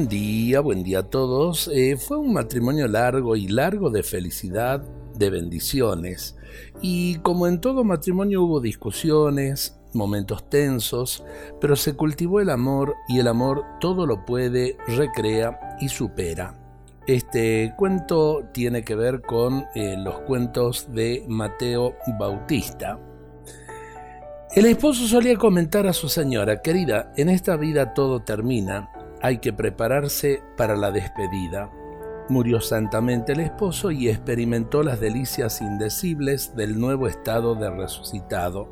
[0.00, 1.68] Buen día, buen día a todos.
[1.74, 4.80] Eh, fue un matrimonio largo y largo de felicidad,
[5.14, 6.38] de bendiciones.
[6.80, 11.22] Y como en todo matrimonio hubo discusiones, momentos tensos,
[11.60, 16.58] pero se cultivó el amor y el amor todo lo puede, recrea y supera.
[17.06, 22.98] Este cuento tiene que ver con eh, los cuentos de Mateo Bautista.
[24.56, 28.90] El esposo solía comentar a su señora, querida, en esta vida todo termina,
[29.22, 31.70] hay que prepararse para la despedida.
[32.28, 38.68] Murió santamente el esposo y experimentó las delicias indecibles del nuevo estado de resucitado,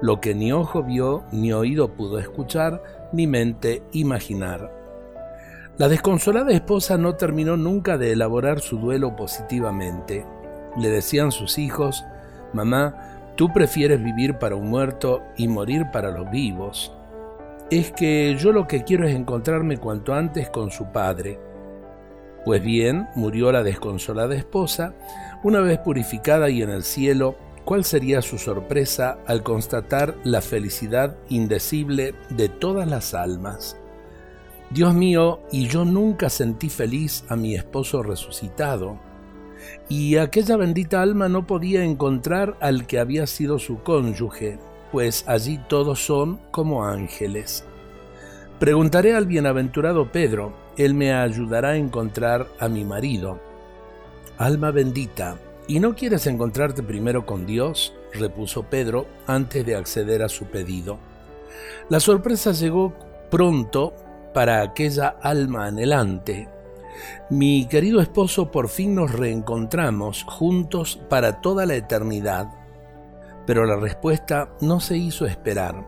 [0.00, 2.82] lo que ni ojo vio, ni oído pudo escuchar,
[3.12, 4.72] ni mente imaginar.
[5.78, 10.24] La desconsolada esposa no terminó nunca de elaborar su duelo positivamente.
[10.78, 12.04] Le decían sus hijos,
[12.54, 16.95] Mamá, tú prefieres vivir para un muerto y morir para los vivos
[17.70, 21.40] es que yo lo que quiero es encontrarme cuanto antes con su padre.
[22.44, 24.94] Pues bien, murió la desconsolada esposa,
[25.42, 31.16] una vez purificada y en el cielo, ¿cuál sería su sorpresa al constatar la felicidad
[31.28, 33.76] indecible de todas las almas?
[34.70, 38.98] Dios mío, y yo nunca sentí feliz a mi esposo resucitado.
[39.88, 44.58] Y aquella bendita alma no podía encontrar al que había sido su cónyuge,
[44.92, 47.64] pues allí todos son como ángeles.
[48.58, 53.38] Preguntaré al bienaventurado Pedro, él me ayudará a encontrar a mi marido.
[54.38, 55.36] Alma bendita,
[55.68, 57.94] ¿y no quieres encontrarte primero con Dios?
[58.12, 60.98] repuso Pedro antes de acceder a su pedido.
[61.90, 62.94] La sorpresa llegó
[63.30, 63.92] pronto
[64.32, 66.48] para aquella alma anhelante.
[67.28, 72.48] Mi querido esposo, por fin nos reencontramos juntos para toda la eternidad
[73.46, 75.86] pero la respuesta no se hizo esperar.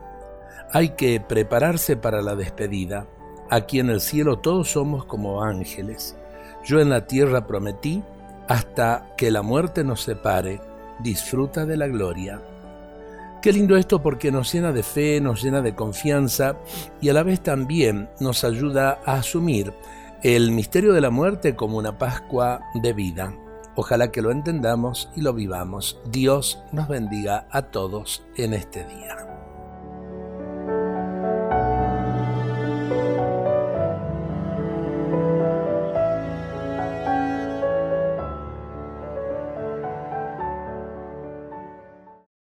[0.71, 3.07] Hay que prepararse para la despedida.
[3.49, 6.15] Aquí en el cielo todos somos como ángeles.
[6.63, 8.03] Yo en la tierra prometí,
[8.47, 10.61] hasta que la muerte nos separe,
[10.99, 12.41] disfruta de la gloria.
[13.41, 16.57] Qué lindo esto porque nos llena de fe, nos llena de confianza
[16.99, 19.73] y a la vez también nos ayuda a asumir
[20.23, 23.33] el misterio de la muerte como una Pascua de vida.
[23.81, 26.01] Ojalá que lo entendamos y lo vivamos.
[26.11, 29.15] Dios nos bendiga a todos en este día.